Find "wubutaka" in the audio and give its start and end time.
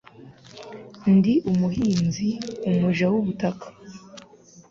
3.13-3.65